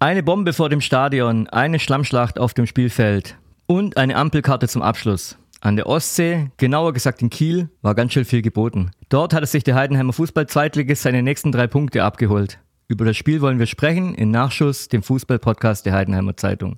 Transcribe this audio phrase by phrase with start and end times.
[0.00, 5.36] Eine Bombe vor dem Stadion, eine Schlammschlacht auf dem Spielfeld und eine Ampelkarte zum Abschluss.
[5.60, 8.92] An der Ostsee, genauer gesagt in Kiel, war ganz schön viel geboten.
[9.08, 12.60] Dort hatte sich der Heidenheimer Fußball-Zweitligist seine nächsten drei Punkte abgeholt.
[12.86, 16.76] Über das Spiel wollen wir sprechen in Nachschuss, dem Fußball-Podcast der Heidenheimer Zeitung.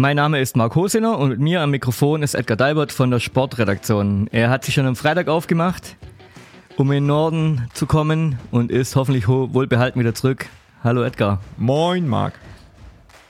[0.00, 3.18] Mein Name ist Marc Hosener und mit mir am Mikrofon ist Edgar Dalbert von der
[3.18, 4.28] Sportredaktion.
[4.30, 5.96] Er hat sich schon am Freitag aufgemacht,
[6.76, 10.46] um in den Norden zu kommen und ist hoffentlich wohlbehalten wieder zurück.
[10.84, 11.40] Hallo Edgar.
[11.56, 12.34] Moin Marc.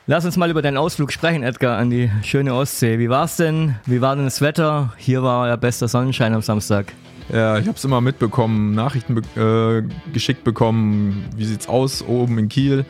[0.07, 2.99] Lass uns mal über deinen Ausflug sprechen, Edgar, an die schöne Ostsee.
[2.99, 3.77] Wie war's denn?
[3.87, 4.93] Wie war denn das Wetter?
[4.99, 6.93] Hier war ja bester Sonnenschein am Samstag.
[7.33, 11.31] Ja, ich habe es immer mitbekommen, Nachrichten be äh, geschickt bekommen.
[11.35, 12.85] Wie sieht's aus oben in Kiel?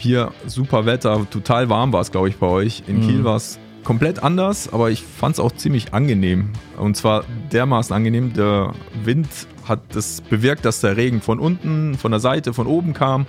[0.00, 2.84] Hier super Wetter, total warm war es, glaube ich, bei euch.
[2.86, 3.06] In mhm.
[3.06, 6.48] Kiel war es komplett anders, aber ich fand es auch ziemlich angenehm.
[6.78, 8.32] Und zwar dermaßen angenehm.
[8.32, 8.72] Der
[9.04, 9.28] Wind
[9.66, 13.26] hat das bewirkt, dass der Regen von unten, von der Seite, von oben kam.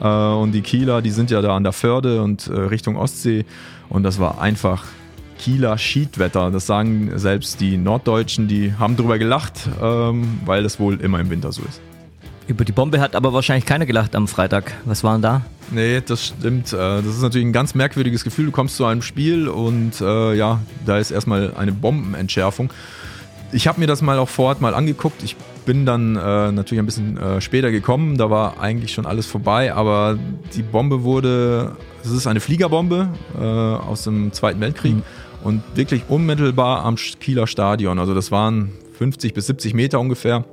[0.00, 3.44] Äh, und die Kieler, die sind ja da an der Förde und äh, Richtung Ostsee.
[3.90, 4.86] Und das war einfach
[5.38, 6.50] Kieler Schiedwetter.
[6.50, 11.28] Das sagen selbst die Norddeutschen, die haben drüber gelacht, ähm, weil das wohl immer im
[11.28, 11.82] Winter so ist.
[12.48, 14.72] Über die Bombe hat aber wahrscheinlich keiner gelacht am Freitag.
[14.84, 15.42] Was waren da?
[15.72, 16.72] Nee, das stimmt.
[16.72, 18.46] Äh, das ist natürlich ein ganz merkwürdiges Gefühl.
[18.46, 22.72] Du kommst zu einem Spiel und äh, ja, da ist erstmal eine Bombenentschärfung.
[23.50, 25.24] Ich habe mir das mal auch vor Ort mal angeguckt.
[25.24, 28.16] Ich bin dann äh, natürlich ein bisschen äh, später gekommen.
[28.16, 30.16] Da war eigentlich schon alles vorbei, aber
[30.54, 35.02] die Bombe wurde, es ist eine Fliegerbombe äh, aus dem Zweiten Weltkrieg mhm.
[35.42, 37.98] und wirklich unmittelbar am Kieler Stadion.
[37.98, 40.44] Also das waren 50 bis 70 Meter ungefähr.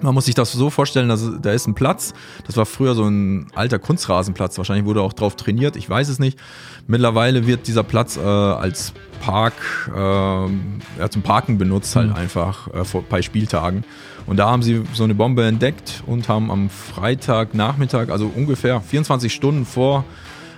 [0.00, 2.14] Man muss sich das so vorstellen, dass da ist ein Platz.
[2.46, 4.56] Das war früher so ein alter Kunstrasenplatz.
[4.58, 5.76] Wahrscheinlich wurde auch drauf trainiert.
[5.76, 6.38] Ich weiß es nicht.
[6.86, 9.54] Mittlerweile wird dieser Platz äh, als Park,
[9.94, 12.16] äh, ja, zum Parken benutzt halt mhm.
[12.16, 13.84] einfach äh, vor, bei Spieltagen.
[14.26, 19.32] Und da haben sie so eine Bombe entdeckt und haben am Freitagnachmittag, also ungefähr 24
[19.32, 20.04] Stunden vor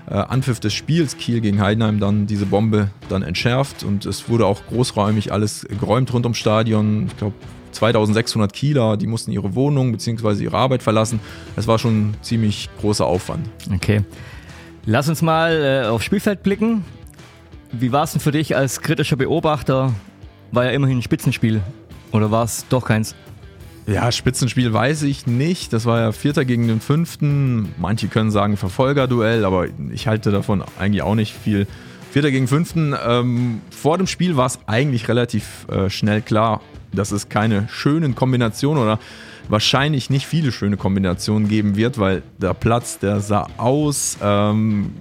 [0.08, 4.46] äh, Anpfiff des Spiels Kiel gegen Heidenheim dann diese Bombe dann entschärft und es wurde
[4.46, 7.06] auch großräumig alles geräumt rund ums Stadion.
[7.06, 7.34] Ich glaube
[7.72, 10.44] 2600 Kieler, die mussten ihre Wohnung bzw.
[10.44, 11.20] ihre Arbeit verlassen.
[11.56, 13.48] Es war schon ein ziemlich großer Aufwand.
[13.74, 14.02] Okay.
[14.86, 16.84] Lass uns mal äh, aufs Spielfeld blicken.
[17.72, 19.92] Wie war es denn für dich als kritischer Beobachter?
[20.52, 21.60] War ja immerhin ein Spitzenspiel.
[22.12, 23.14] Oder war es doch keins?
[23.86, 25.72] Ja, Spitzenspiel weiß ich nicht.
[25.72, 27.74] Das war ja Vierter gegen den Fünften.
[27.78, 31.66] Manche können sagen Verfolgerduell, aber ich halte davon eigentlich auch nicht viel.
[32.10, 32.94] Vierter gegen Fünften.
[33.06, 36.60] Ähm, vor dem Spiel war es eigentlich relativ äh, schnell klar,
[36.92, 38.98] dass es keine schönen Kombinationen oder
[39.48, 44.18] wahrscheinlich nicht viele schöne Kombinationen geben wird, weil der Platz, der sah aus.
[44.22, 44.92] Ähm,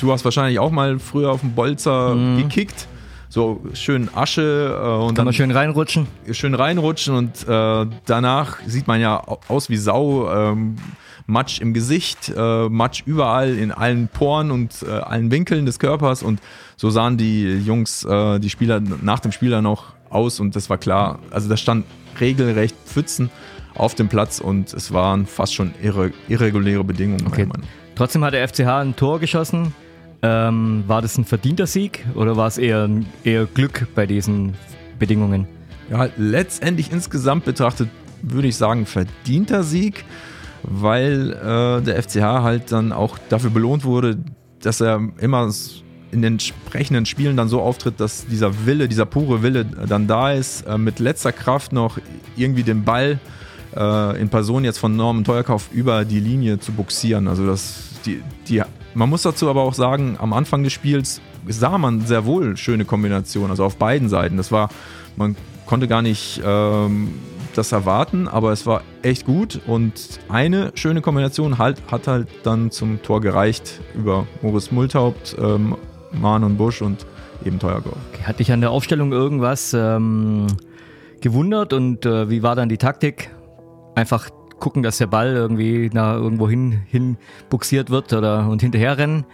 [0.00, 2.38] du hast wahrscheinlich auch mal früher auf dem Bolzer mhm.
[2.38, 2.86] gekickt.
[3.30, 6.06] So schön Asche äh, und Kann dann man schön reinrutschen.
[6.32, 10.30] Schön reinrutschen und äh, danach sieht man ja aus wie Sau.
[10.32, 10.76] Ähm,
[11.30, 16.22] Matsch im Gesicht, äh, Matsch überall in allen Poren und äh, allen Winkeln des Körpers
[16.22, 16.40] und
[16.78, 20.70] so sahen die Jungs, äh, die Spieler nach dem Spiel dann noch aus und das
[20.70, 21.18] war klar.
[21.30, 21.84] Also da stand
[22.20, 23.30] regelrecht Pfützen
[23.74, 27.26] auf dem Platz und es waren fast schon irre, irreguläre Bedingungen.
[27.26, 27.46] Okay.
[27.94, 29.72] Trotzdem hat der FCH ein Tor geschossen.
[30.20, 32.88] Ähm, war das ein verdienter Sieg oder war es eher,
[33.22, 34.54] eher Glück bei diesen
[34.98, 35.46] Bedingungen?
[35.90, 37.88] Ja, letztendlich insgesamt betrachtet
[38.22, 40.04] würde ich sagen verdienter Sieg,
[40.62, 44.18] weil äh, der FCH halt dann auch dafür belohnt wurde,
[44.60, 45.50] dass er immer
[46.10, 50.32] in den entsprechenden Spielen dann so auftritt, dass dieser Wille, dieser pure Wille dann da
[50.32, 51.98] ist, äh, mit letzter Kraft noch
[52.36, 53.18] irgendwie den Ball
[53.76, 57.28] äh, in Person jetzt von Norman Teuerkauf über die Linie zu buxieren.
[57.28, 58.62] Also das, die, die,
[58.94, 62.84] man muss dazu aber auch sagen, am Anfang des Spiels sah man sehr wohl schöne
[62.84, 64.36] Kombinationen, also auf beiden Seiten.
[64.36, 64.70] Das war,
[65.16, 65.36] man
[65.66, 67.10] konnte gar nicht ähm,
[67.54, 69.92] das erwarten, aber es war echt gut und
[70.28, 75.76] eine schöne Kombination halt, hat halt dann zum Tor gereicht über Moritz Multhaupt, ähm,
[76.12, 77.06] Mahn und Busch und
[77.44, 77.92] eben Teuergau.
[78.12, 80.46] Okay, hat dich an der Aufstellung irgendwas ähm,
[81.20, 83.30] gewundert und äh, wie war dann die Taktik?
[83.94, 87.16] Einfach gucken, dass der Ball irgendwie nach irgendwo hin, hin
[87.48, 89.24] buxiert wird oder und hinterherrennen?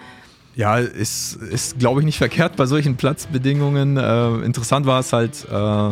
[0.54, 3.96] Ja, ist, ist glaube ich, nicht verkehrt bei solchen Platzbedingungen.
[3.96, 5.90] Äh, interessant war es halt, äh,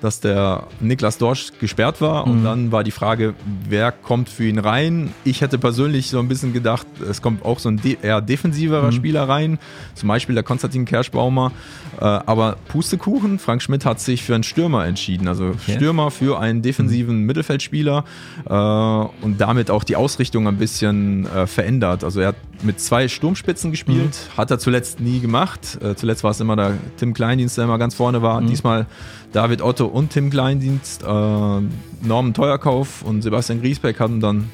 [0.00, 2.44] dass der Niklas Dorsch gesperrt war und Mhm.
[2.44, 3.34] dann war die Frage,
[3.68, 5.12] wer kommt für ihn rein.
[5.24, 8.92] Ich hätte persönlich so ein bisschen gedacht, es kommt auch so ein eher defensiverer Mhm.
[8.92, 9.58] Spieler rein,
[9.94, 11.52] zum Beispiel der Konstantin Kerschbaumer.
[12.00, 16.62] Äh, aber Pustekuchen, Frank Schmidt hat sich für einen Stürmer entschieden, also Stürmer für einen
[16.62, 18.04] defensiven Mittelfeldspieler
[18.48, 22.04] äh, und damit auch die Ausrichtung ein bisschen äh, verändert.
[22.04, 25.78] Also er hat mit zwei Sturmspitzen gespielt, hat er zuletzt nie gemacht.
[25.94, 28.42] Zuletzt war es immer der Tim Kleindienst, der immer ganz vorne war.
[28.42, 28.86] Diesmal
[29.32, 34.50] David Otto und Tim Kleindienst, äh, Norman Teuerkauf und Sebastian Griesbeck hatten dann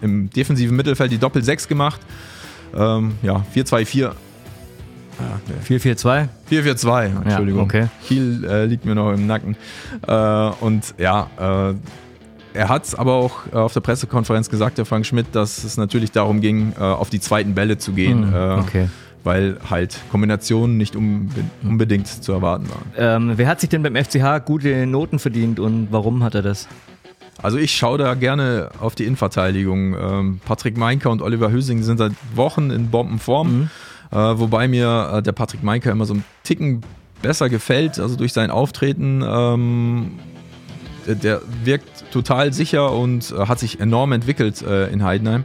[0.00, 2.00] im defensiven Mittelfeld die Doppel-6 gemacht.
[2.74, 4.08] Ähm, ja, 4-2-4.
[4.08, 4.14] Ah,
[5.68, 5.76] nee.
[5.76, 6.28] 4-4-2.
[6.50, 7.62] 4-4-2, Entschuldigung.
[7.62, 7.88] okay.
[8.06, 9.56] Kiel äh, liegt mir noch im Nacken.
[10.06, 10.12] Äh,
[10.60, 11.74] und ja, äh,
[12.54, 15.76] er hat es aber auch äh, auf der Pressekonferenz gesagt, der Frank Schmidt, dass es
[15.76, 18.32] natürlich darum ging, äh, auf die zweiten Bälle zu gehen.
[18.32, 18.88] Äh, okay.
[19.24, 22.92] Weil halt Kombinationen nicht unbe unbedingt zu erwarten waren.
[22.96, 26.68] Ähm, wer hat sich denn beim FCH gute Noten verdient und warum hat er das?
[27.40, 29.94] Also ich schaue da gerne auf die Innenverteidigung.
[29.94, 33.70] Ähm, Patrick Meinker und Oliver Hüsing sind seit Wochen in Bombenform,
[34.10, 36.82] äh, wobei mir äh, der Patrick Meinker immer so einen Ticken
[37.22, 39.22] besser gefällt, also durch sein Auftreten.
[39.26, 40.18] Ähm,
[41.06, 45.44] der, wirkt total sicher und äh, hat sich enorm entwickelt in Heidenheim.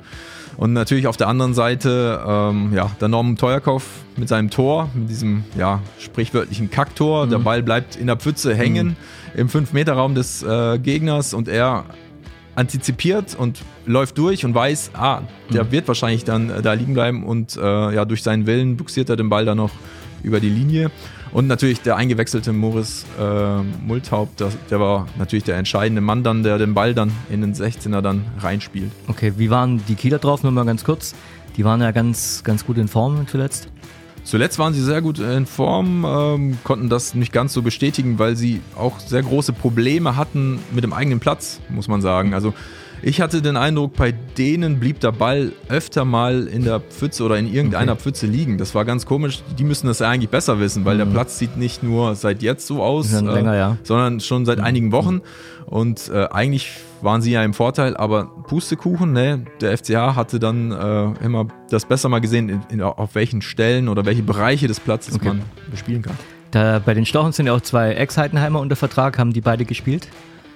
[0.57, 3.83] Und natürlich auf der anderen Seite, ähm, ja, der Norman Teuerkauf
[4.17, 7.27] mit seinem Tor, mit diesem ja, sprichwörtlichen Kacktor.
[7.27, 8.95] Der Ball bleibt in der Pfütze hängen
[9.35, 11.33] im 5-Meter-Raum des äh, Gegners.
[11.33, 11.85] Und er
[12.55, 15.21] antizipiert und läuft durch und weiß, ah,
[15.51, 17.23] der wird wahrscheinlich dann äh, da liegen bleiben.
[17.23, 19.71] Und äh, ja, durch seinen Willen buxiert er den Ball dann noch
[20.23, 20.89] über die Linie.
[21.31, 26.43] Und natürlich der eingewechselte Morris äh, Multhaupt, das, der war natürlich der entscheidende Mann dann,
[26.43, 28.91] der den Ball dann in den 16er dann reinspielt.
[29.07, 30.43] Okay, wie waren die Kieler drauf?
[30.43, 31.15] Nur mal ganz kurz.
[31.57, 33.67] Die waren ja ganz, ganz gut in Form zuletzt.
[34.23, 38.37] Zuletzt waren sie sehr gut in Form, ähm, konnten das nicht ganz so bestätigen, weil
[38.37, 42.33] sie auch sehr große Probleme hatten mit dem eigenen Platz, muss man sagen.
[42.33, 42.53] Also
[43.03, 47.37] ich hatte den Eindruck, bei denen blieb der Ball öfter mal in der Pfütze oder
[47.37, 48.57] in irgendeiner Pfütze liegen.
[48.57, 49.43] Das war ganz komisch.
[49.59, 52.65] Die müssen das ja eigentlich besser wissen, weil der Platz sieht nicht nur seit jetzt
[52.65, 53.77] so aus, Schon länger, ja.
[53.83, 55.21] sondern schon seit einigen Wochen.
[55.65, 56.71] Und äh, eigentlich
[57.01, 59.45] waren sie ja im Vorteil, aber Pustekuchen, ne?
[59.59, 63.89] Der FCH hatte dann äh, immer das besser mal gesehen, in, in, auf welchen Stellen
[63.89, 65.27] oder welche Bereiche des Platzes Okay.
[65.27, 66.17] man bespielen kann.
[66.51, 69.17] Da, bei den Stochen sind ja auch zwei Ex-Heidenheimer unter Vertrag.
[69.19, 70.07] Haben die beide gespielt?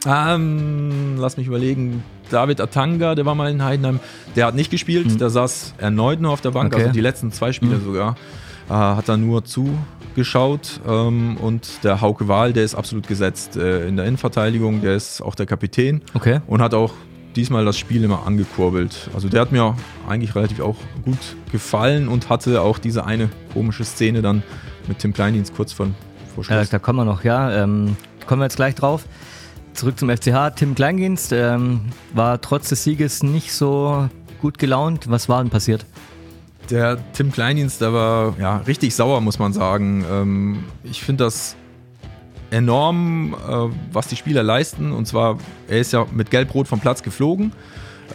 [0.06, 2.04] Ähm, lass mich überlegen.
[2.32, 4.00] David Atanga, der war mal in Heidenheim,
[4.36, 6.84] der hat nicht gespielt, der saß erneut nur auf der Bank, Okay.
[6.84, 8.16] also die letzten zwei Spiele sogar.
[8.70, 13.88] Äh, hat er nur zugeschaut ähm, und der Hauke Wahl, der ist absolut gesetzt äh,
[13.88, 16.42] in der Innenverteidigung, der ist auch der Kapitän Okay.
[16.48, 16.94] und hat auch
[17.36, 19.10] diesmal das Spiel immer angekurbelt.
[19.14, 19.76] Also der hat mir
[20.08, 20.76] eigentlich relativ auch
[21.06, 21.18] gut
[21.52, 24.44] gefallen und hatte auch diese eine komische Szene dann
[24.88, 25.88] mit Tim Kleindienst kurz vor,
[26.34, 26.70] vor Schluss.
[26.70, 27.64] da kommen wir noch, ja.
[27.64, 27.96] Ähm,
[28.26, 29.06] kommen wir jetzt gleich drauf.
[29.78, 30.56] Zurück zum FCH.
[30.56, 31.82] Tim Kleindienst ähm,
[32.12, 34.10] war trotz des Sieges nicht so
[34.42, 35.08] gut gelaunt.
[35.08, 35.86] Was war denn passiert?
[36.72, 40.04] Der Tim Kleindienst, der war ja richtig sauer, muss man sagen.
[40.12, 41.56] Ähm, ich finde das
[42.50, 44.92] enorm, äh, was die Spieler leisten.
[44.92, 45.38] Und zwar,
[45.68, 47.54] er ist ja mit Gelb-Rot vom Platz geflogen,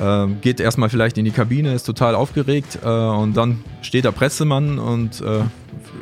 [0.00, 4.12] äh, geht erstmal vielleicht in die Kabine, ist total aufgeregt äh, und dann steht der
[4.12, 5.40] Pressemann und äh,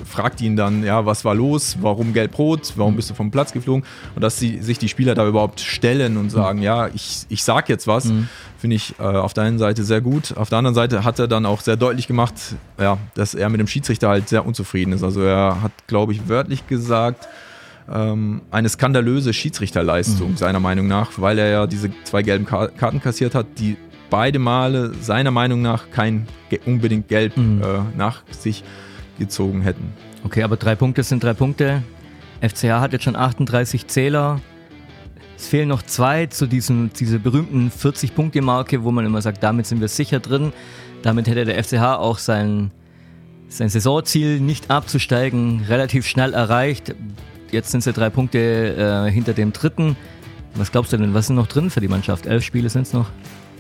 [0.05, 3.85] fragt ihn dann, ja, was war los, warum Gelb-Rot, warum bist du vom Platz geflogen?
[4.15, 7.69] Und dass sie, sich die Spieler da überhaupt stellen und sagen, ja, ich, ich sag
[7.69, 8.13] jetzt was,
[8.59, 10.37] finde ich äh, auf der einen Seite sehr gut.
[10.37, 12.35] Auf der anderen Seite hat er dann auch sehr deutlich gemacht,
[12.79, 15.03] ja, dass er mit dem Schiedsrichter halt sehr unzufrieden ist.
[15.03, 17.29] Also er hat, glaube ich, wörtlich gesagt,
[17.93, 23.01] ähm, eine skandalöse Schiedsrichterleistung, seiner Meinung nach, weil er ja diese zwei gelben Ka Karten
[23.01, 23.77] kassiert hat, die
[24.11, 26.27] beide Male seiner Meinung nach kein
[26.67, 27.63] unbedingt gelb Mhm.
[27.63, 28.65] äh, nach sich
[29.19, 29.93] gezogen hätten.
[30.25, 31.83] Okay, aber drei Punkte sind drei Punkte.
[32.41, 34.41] FCH hat jetzt schon 38 Zähler.
[35.37, 39.81] Es fehlen noch zwei zu diesem, dieser berühmten 40-Punkte-Marke, wo man immer sagt, damit sind
[39.81, 40.53] wir sicher drin.
[41.03, 42.71] Damit hätte der FCH auch sein,
[43.49, 46.95] sein Saisonziel nicht abzusteigen relativ schnell erreicht.
[47.53, 49.97] Jetzt sind sie drei Punkte äh, hinter dem dritten.
[50.55, 52.27] Was glaubst du denn, was sind noch drin für die Mannschaft?
[52.27, 53.07] Elf Spiele sind es noch?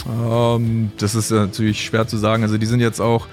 [0.09, 2.42] Ähm, das ist äh, natürlich schwer zu sagen.
[2.42, 3.26] Also die sind jetzt auch,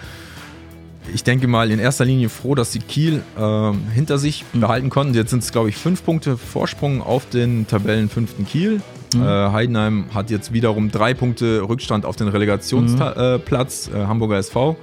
[1.14, 5.14] ich denke mal, in erster Linie froh, dass sie Kiel ähm, hinter sich behalten konnten.
[5.14, 8.82] Jetzt sind es, glaube ich, fünf Punkte Vorsprung auf den Tabellenfünften Kiel.
[9.16, 14.76] Äh, Heidenheim hat jetzt wiederum drei Punkte Rückstand auf den Relegationsplatz, äh, Hamburger SV.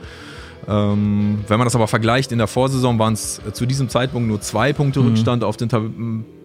[0.69, 4.29] Ähm, wenn man das aber vergleicht, in der Vorsaison waren es äh, zu diesem Zeitpunkt
[4.29, 5.85] nur zwei Punkte Rückstand auf den Tab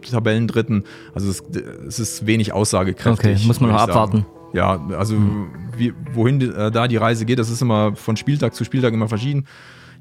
[0.10, 0.84] Tabellendritten.
[1.14, 1.44] Also es,
[1.88, 3.36] es ist wenig aussagekräftig.
[3.36, 3.92] Okay, muss man noch ich sagen.
[3.92, 4.26] abwarten.
[4.54, 5.16] Ja, also
[5.78, 9.08] wie, wohin äh, da die Reise geht, das ist immer von Spieltag zu Spieltag immer
[9.08, 9.46] verschieden.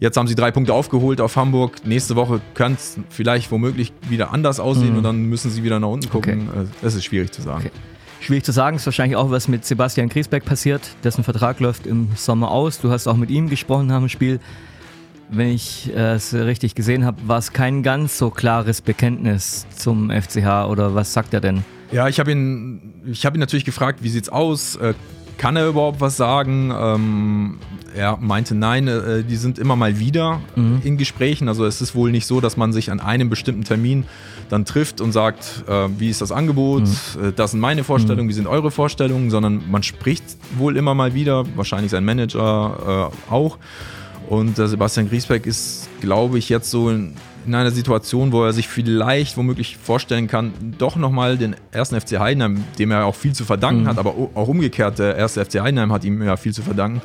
[0.00, 1.84] Jetzt haben sie drei Punkte aufgeholt auf Hamburg.
[1.84, 4.98] Nächste Woche kann es vielleicht womöglich wieder anders aussehen mhm.
[4.98, 6.48] und dann müssen sie wieder nach unten gucken.
[6.48, 6.68] Okay.
[6.82, 7.66] Das ist schwierig zu sagen.
[7.66, 7.72] Okay.
[8.20, 10.82] Schwierig zu sagen, ist wahrscheinlich auch, was mit Sebastian Griesbeck passiert.
[11.04, 12.80] Dessen Vertrag läuft im Sommer aus.
[12.80, 14.40] Du hast auch mit ihm gesprochen nach dem Spiel.
[15.30, 20.10] Wenn ich äh, es richtig gesehen habe, war es kein ganz so klares Bekenntnis zum
[20.10, 21.64] FCH oder was sagt er denn?
[21.92, 24.76] Ja, ich habe ihn, hab ihn natürlich gefragt, wie sieht's aus?
[24.76, 24.94] Äh,
[25.36, 26.72] kann er überhaupt was sagen?
[26.76, 27.58] Ähm,
[27.94, 30.80] er meinte, nein, äh, die sind immer mal wieder mhm.
[30.84, 31.48] in Gesprächen.
[31.48, 34.04] Also es ist wohl nicht so, dass man sich an einem bestimmten Termin
[34.48, 37.28] dann trifft und sagt, äh, wie ist das Angebot, mhm.
[37.28, 38.30] Äh, das sind meine Vorstellungen, mhm.
[38.30, 40.24] wie sind eure Vorstellungen, sondern man spricht
[40.56, 43.58] wohl immer mal wieder, wahrscheinlich sein Manager äh, auch.
[44.28, 47.14] Und äh, Sebastian Griesbeck ist, glaube ich, jetzt so in,
[47.46, 52.18] in, einer Situation, wo er sich vielleicht womöglich vorstellen kann, doch nochmal den ersten FC
[52.18, 53.88] Heidenheim, dem er auch viel zu verdanken mhm.
[53.88, 57.00] hat, aber auch umgekehrt, der erste FC Heidenheim hat ihm ja viel zu verdanken,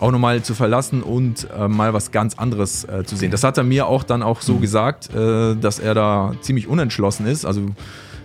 [0.00, 3.30] auch nochmal zu verlassen und äh, mal was ganz anderes äh, zu sehen.
[3.30, 4.60] Das hat er mir auch dann auch so mhm.
[4.62, 7.44] gesagt, äh, dass er da ziemlich unentschlossen ist.
[7.44, 7.66] Also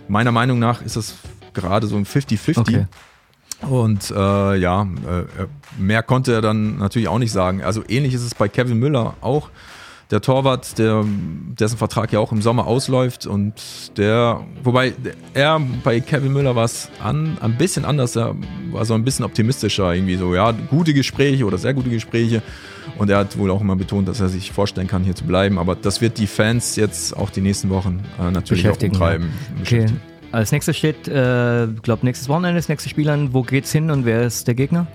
[0.08, 1.14] meiner Meinung nach ist das
[1.52, 2.58] gerade so ein 50-50.
[2.58, 2.86] Okay.
[3.62, 5.46] Und äh, ja, äh,
[5.78, 7.62] mehr konnte er dann natürlich auch nicht sagen.
[7.62, 9.50] Also ähnlich ist es bei Kevin Müller auch
[10.10, 11.04] der Torwart, der,
[11.58, 13.54] dessen Vertrag ja auch im Sommer ausläuft und
[13.96, 14.92] der, wobei
[15.34, 18.36] er bei Kevin Müller war es an, ein bisschen anders, er
[18.70, 22.42] war so ein bisschen optimistischer, irgendwie so, ja, gute Gespräche oder sehr gute Gespräche
[22.98, 25.58] und er hat wohl auch immer betont, dass er sich vorstellen kann, hier zu bleiben,
[25.58, 29.30] aber das wird die Fans jetzt auch die nächsten Wochen äh, natürlich auch umtreiben.
[29.60, 29.86] Okay.
[30.32, 33.32] Als nächstes steht, äh, glaube nächstes Wochenende das nächste Spiel an.
[33.32, 34.86] Wo geht's hin und wer ist der Gegner?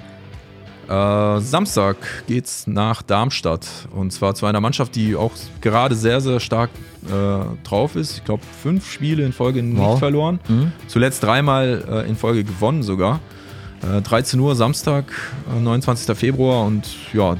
[0.91, 1.95] Äh, Samstag
[2.27, 5.31] geht's nach Darmstadt und zwar zu einer Mannschaft, die auch
[5.61, 6.69] gerade sehr, sehr stark
[7.05, 8.17] äh, drauf ist.
[8.17, 9.97] Ich glaube, fünf Spiele in Folge nicht wow.
[9.97, 10.41] verloren.
[10.49, 10.73] Mhm.
[10.87, 13.21] Zuletzt dreimal äh, in Folge gewonnen sogar.
[14.03, 15.05] 13 äh, Uhr Samstag,
[15.59, 16.09] 29.
[16.09, 17.37] Äh, Februar und ja,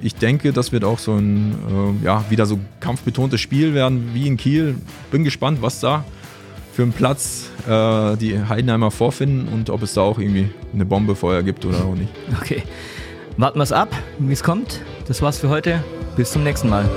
[0.00, 4.28] ich denke, das wird auch so ein äh, ja, wieder so kampfbetontes Spiel werden wie
[4.28, 4.76] in Kiel.
[5.10, 6.04] Bin gespannt, was da
[6.74, 11.14] für einen Platz äh, die Heidenheimer vorfinden und ob es da auch irgendwie eine Bombe
[11.14, 12.12] vorher gibt oder auch nicht.
[12.40, 12.62] Okay.
[13.36, 13.88] Warten wir es ab,
[14.18, 14.80] wie es kommt.
[15.06, 15.82] Das war's für heute.
[16.16, 16.88] Bis zum nächsten Mal.